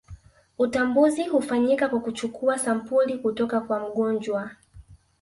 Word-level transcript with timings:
Utambuzi 0.57 1.23
hufanyika 1.23 1.89
kwa 1.89 1.99
kuchukua 1.99 2.59
sampuli 2.59 3.17
kutoka 3.17 3.61
kwa 3.61 3.79
mgonjwa 3.79 4.51